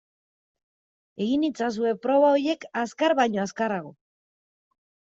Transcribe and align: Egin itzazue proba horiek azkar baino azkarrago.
Egin 1.25 1.45
itzazue 1.51 1.93
proba 2.07 2.33
horiek 2.33 2.67
azkar 2.85 3.17
baino 3.23 3.47
azkarrago. 3.47 3.97